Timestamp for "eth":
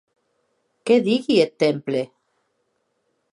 1.43-1.53